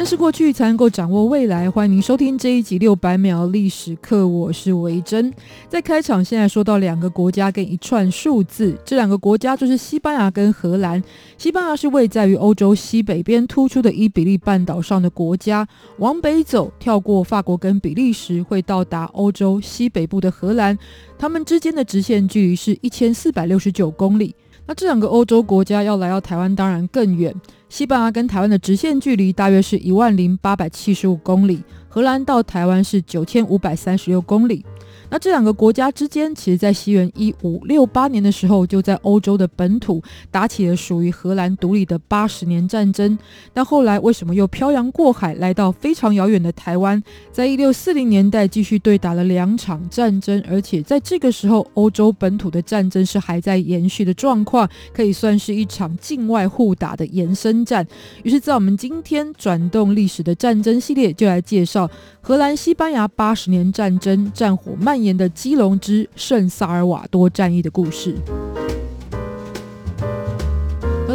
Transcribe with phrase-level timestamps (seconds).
[0.00, 1.70] 认识过去才能够掌握未来。
[1.70, 5.30] 欢迎您收听这一集六百秒历史课，我是维珍。
[5.68, 11.04] 在开场，现在说到两个国家跟一串数字，这两个国家就是西班牙跟荷兰。
[11.36, 20.78] 西班牙是位在于欧洲西北边突出的伊比利半岛上的国家，往北走，跳过法国跟比利时，会到达欧洲西北部的荷兰。
[21.18, 24.34] 它们之间的直线距离是一千四百六十九公里。
[24.64, 27.34] 那这两个欧洲国家要来到台湾，当然更远。
[27.70, 34.66] 西班牙跟台湾的直线距离大约是一万零八百七十五公里，荷兰到台湾是九千五百三十六公里。
[35.10, 43.18] 那这两个国家之间，其实在西元一五六八年的时候，就在欧洲的本土打起了属于荷兰独立的八十年战争。
[43.52, 47.02] 但后来为什么又漂洋过海来到非常遥远的台湾，
[47.32, 57.84] 在一六四零年代继续对打了两场战争，而且在这个时候，欧洲本土的战争是还在延续的状况，可以算是一场境外互打的延伸战。
[58.22, 68.14] 于是，在我们今天转动历史的战争系列，就来介绍荷兰西班牙八十年战争战火蔓延的基隆之圣萨尔瓦多战役的故事。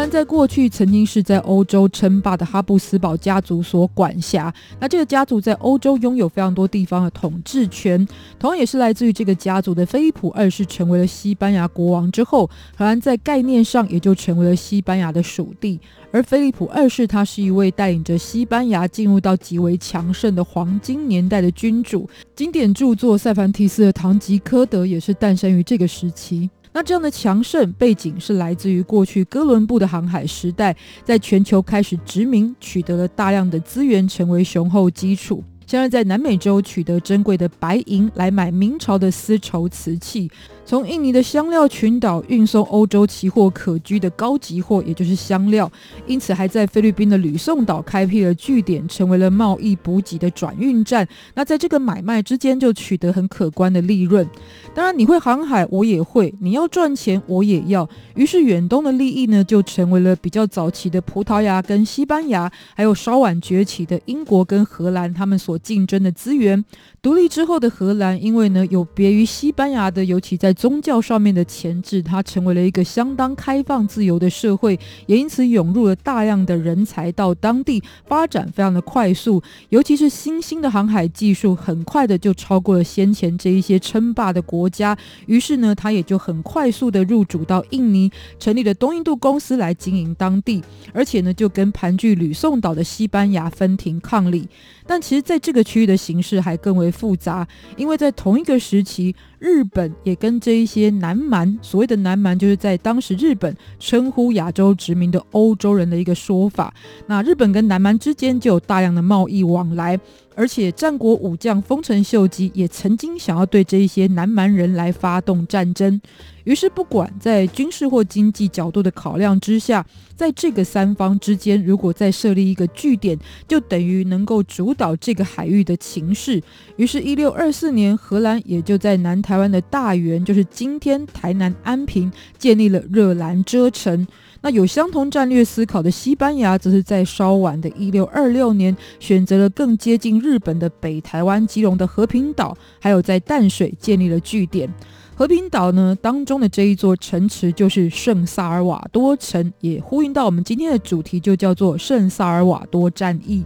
[0.00, 8.08] 兰在过去曾经是在欧洲称霸的哈布斯堡家族所管辖，那这个家族在欧洲拥有非常多地方的统治权。
[8.38, 15.78] 同样也是来自于这个家族的菲利普二世成为了西班牙国王之后，荷兰在概念上也就成为了西班牙的属地。
[16.10, 22.08] 而菲利普二世他是一位带领着西班牙进入到极为强盛的黄金年代的君主。
[22.34, 26.48] 经典著作《塞凡提斯的堂吉诃德》也是诞生于这个时期。
[26.72, 35.42] 那这样的强盛背景是来自于过去哥伦布的航海时代，在全球开始殖民，取得了大量的资源，成为雄厚基础。
[35.66, 40.28] 像是在南美洲取得珍贵的白银来买明朝的丝绸瓷器，
[40.70, 45.68] 从印尼的香料群岛运送欧洲奇货可居的高级货，也就是香料，
[46.06, 51.04] 因此还在菲律宾的吕宋岛开辟了据点，成为了贸易补给的转运站。
[51.34, 54.24] 那在这个买卖之间就取得很可观的利润。
[54.72, 57.90] 当然，你会航海，我也会；你要赚钱，我也要。
[58.14, 65.58] 于是远东的利益呢，就成为了比较早期的葡萄牙跟西班牙，还有稍晚崛起的英国跟荷兰，他们所。
[65.58, 66.64] 竞争的资源。
[67.02, 79.42] 独立之后的荷兰，因为呢有别于西班牙的，尤其在宗教上面的钳制，它成为了一个相当开放自由的社会，也因此涌入了大量的人才到当地，发展非常的快速。
[79.70, 84.94] 尤其是新兴的航海技术，很快的就超过了先前这一些称霸的国家。
[85.24, 94.46] 于是呢，他也就很快速的入主到印尼，成立了东印度公司来经营当地，而且呢就跟盘踞吕宋岛的西班牙分庭抗礼。
[94.90, 97.46] 但其实在这个区域的形势还更为复杂，
[97.76, 106.74] 因为在同一个时期，日本也跟这一些南蛮，所谓的南蛮，就是在当时日本称呼亚洲殖民的欧洲人的一个说法。
[107.06, 109.96] 那日本跟南蛮之间就有大量的贸易往来。
[110.40, 116.00] 而且战国武将丰臣秀吉也曾经想要对这一些南蛮人来发动战争，
[116.44, 119.84] 于是不管在军事或经济角度的考量之下，
[120.16, 126.42] 在这个三方之间，如果再设立一个据点，就等于能够主导这个海域的情势。
[126.76, 134.06] 于是，一六二四年，荷兰也就在南台湾的大员，就是今天台南安平，建立了热兰遮城。
[134.42, 144.72] 那有相同战略思考的西班牙，则是在稍晚的一六二六年，选择了更接近日本的北台湾基隆的和平岛，还有在淡水建立了据点。
[145.14, 153.44] 和平岛呢，当中的这一座城池就是圣萨尔瓦多城，也呼应到我们今天的主题，就叫做圣萨尔瓦多战役。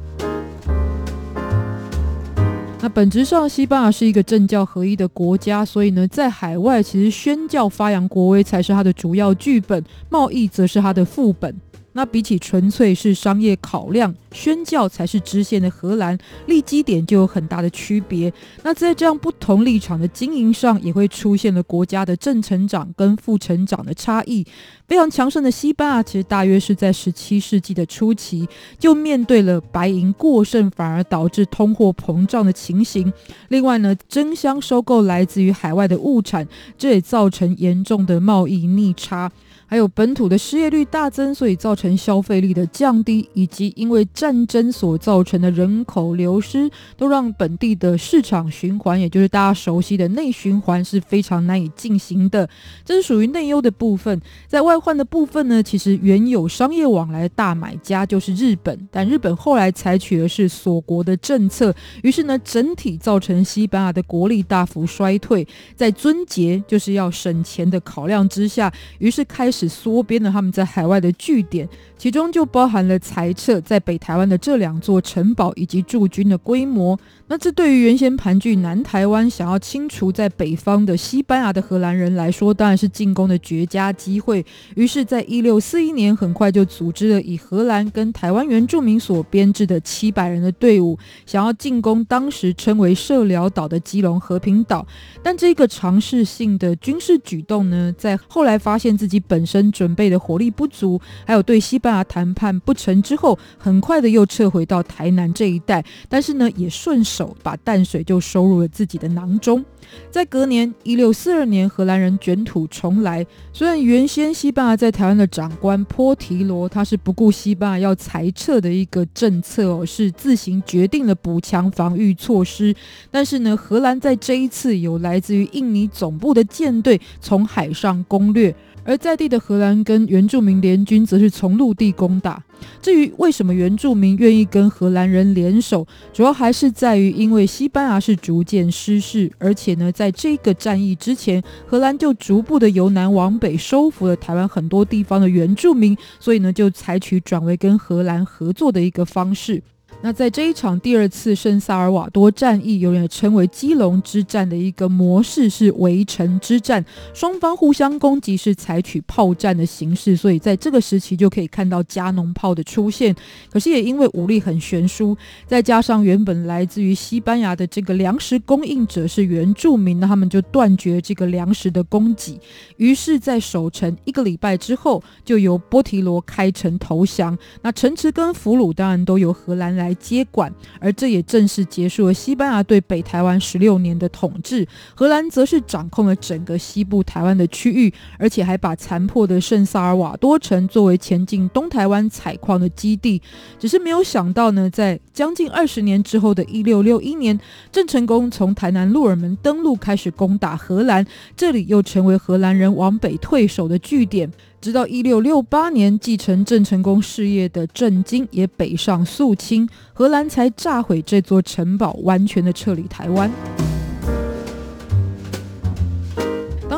[2.84, 11.56] 那本质上，西班牙是一个政教合一的国家，所以呢，在海外其实宣教发扬国威才是它的主要剧本，贸易则是它的副本。
[11.94, 18.32] 那比起纯粹是商业考量，宣教才是支线的荷兰，立基点就有很大的区别。
[18.62, 24.44] 那在这样不同立场的经营上，也会出现了国家的正成长跟负成长的差异。
[24.86, 28.46] 非常强盛的西班牙，其实大约是在十七世纪的初期，
[28.78, 33.10] 就面对了白银过剩，反而导致通货膨胀的情形。
[33.48, 39.30] 另外呢，争相收购来自于海外的物产，这也造成严重的贸易逆差。
[39.66, 52.48] 还有本土的失业率大增，所以造成消费力的降低，以及因为战争所造成的人口流失，都让本地的市场循环，也就是大家熟悉的内循环是非常难以进行的。
[52.84, 54.20] 这是属于内忧的部分。
[54.46, 65.46] 在外患的部分呢，其实原有商业往来的大买家就是日本，但日本后来采取的是锁国的政策，于是呢，整体造成西班牙的国力大幅衰退。
[65.74, 69.70] 在尊节就是要省钱的考量之下，于是开始。
[69.84, 71.68] 缩编了他们在海外的据点，
[71.98, 76.98] 其中就包含了裁撤在北台湾的这两座城堡以及驻军的规模。
[77.26, 84.44] 那这对于原先盘踞南台湾、想要清除在北方的西班牙的荷兰人来说，当然是进攻的绝佳机会。
[84.76, 94.86] 于是，在一六四一年，很快就组织了以荷兰跟台湾原住民所编制的七百人的队伍，想要进攻当时称为社寮岛的基隆和平岛。
[95.22, 105.84] 但这个尝试性的军事举动呢，在后来发现自己本身准备的火力不足，还有对西班牙谈判不成之后，很快的又撤回到台南这一带。
[106.08, 109.64] 但是呢，也顺手把淡水就收入了自己的囊中。
[110.10, 113.24] 在隔年一六四二年，荷兰人卷土重来。
[113.52, 122.74] 虽然原先西班牙在台湾的长官波提罗，他是不顾西班牙要裁撤的一个政策哦，是自行决定了补强防御措施。
[123.10, 128.54] 但是呢，荷兰在这一次有来自于印尼总部的舰队从海上攻略。
[128.86, 132.42] 而在地的荷兰跟原住民联军则是从陆地攻打。
[132.80, 149.62] 至于为什么原住民愿意跟荷兰人联手，主要还是在于因为西班牙是逐渐失势，而且呢，在这个战役之前，荷兰就逐步的由南往北收服了台湾很多地方的原住民，所以呢，就采取转为跟荷兰合作的一个方式。
[150.04, 156.84] 那在这一场第二次圣萨尔瓦多战役，有人称为基隆之战的一个模式是围城之战，
[157.14, 163.16] 双方互相攻击是采取炮战的形式，所以在这个时期就可以看到加农炮的出现。
[163.50, 165.16] 可是也因为武力很悬殊，
[165.46, 172.38] 再加上原本来自于西班牙的这个粮食供应者是原住民，那他们就断绝这个粮食的供给。
[172.76, 177.38] 于是，在守城一个礼拜之后，就由波提罗开城投降。
[177.62, 184.66] 那城池跟俘虏当然都由荷兰来接管，而这也正式结束了西班牙对北台湾十六年的统治。
[184.94, 193.20] 荷兰则是掌控了整个西部台湾的区域，而且还把残破的圣萨尔瓦多城作为前进东台湾采矿的基地。
[193.58, 197.38] 只是没有想到呢，在将近二十年之后的一六六一年，
[197.70, 201.06] 郑成功从台南鹿耳门登陆，开始攻打荷兰，
[201.36, 204.30] 这里又成为荷兰人往北退守的据点。
[204.64, 213.30] 直到一六六八年，继承郑成功事业的郑经也北上肃清，荷兰才炸毁这座城堡，完全的撤离台湾。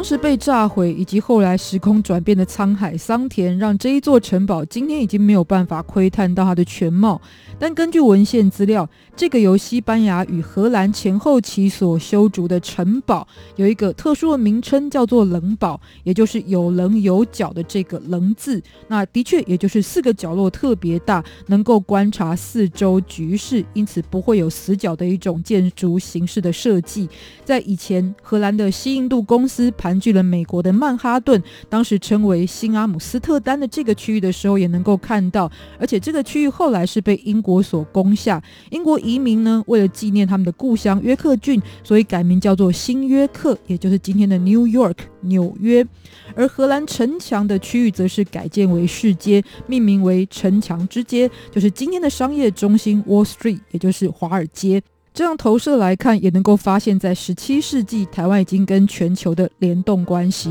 [0.07, 7.21] 时被炸毁，以及后来时空转变的沧海桑田，让这一座城堡今天已经没有办法窥探到它的全貌。
[7.59, 13.27] 但根据文献资料，这个由西班牙与荷兰前后期所修筑的城堡，
[13.57, 18.63] 有一个特殊的名称，叫做棱堡，也就是有棱有角的这个“棱”字。
[18.87, 27.09] 那的确，也就是四个角落特别大，能够观察四周局势，因此不会有死角的一种建筑形式的设计。
[27.45, 35.51] 在以前，荷兰的西印度公司盘踞了美国的曼哈顿，当时称为新阿姆斯特丹的这个区域的时候，也能够看到。
[35.79, 45.87] 而且这个区域后来是被英国所攻下，英国移民呢，为了纪念他们的故乡约克郡，所以改名叫做新约克，也就是今天的 New York 纽约。
[46.35, 54.83] 而荷兰城墙的区域则是改建为市街，命名为城墙之街，就是今天的商业中心 Wall Street，也就是华尔街。
[55.17, 60.51] 这样投射来看，也能够发现，在十七世纪，台湾已经跟全球的联动关系。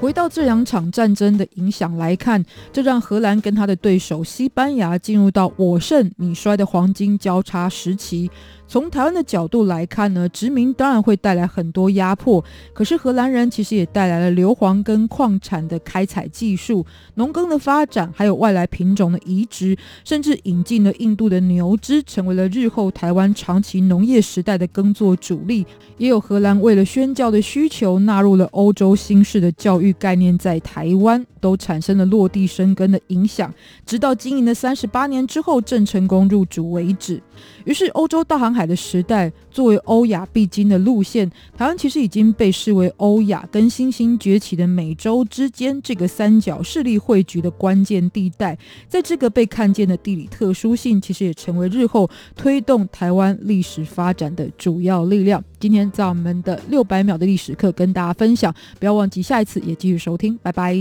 [0.00, 8.30] 回到这两场战争的影响来看，这让荷兰跟他的对手西班牙进入到我胜你衰的黄金交叉时期。
[8.70, 19.74] 从台湾的角度来看呢，殖民当然会带来很多压迫，可是荷兰人其实也带来了硫磺跟矿产的开采技术、农耕的发展，还有外来品种的移植，
[20.04, 25.66] 甚至引进了印度的牛只，成为了日后台湾长期农业时代的耕作主力。
[25.96, 33.52] 也有荷兰为了宣教的需求，纳入了欧洲新式的教育概念，在台湾都产生了落地生根的影响，
[33.86, 37.22] 直到经营了三十八年之后，郑成功入主为止。
[37.64, 48.58] 于是，欧洲大航海的时代，作为欧亚必经的路线，台湾其实已经被视为欧亚跟新兴崛起的美洲之间这个三角势力汇聚的关键地带。
[48.88, 55.42] 在这个被看见的地理特殊性，其实也成为日后推动台湾历史发展的主要力量。
[55.60, 60.76] 今天在我们的六百秒的历史课跟大家分享，不要忘记下一次也继续收听，拜拜。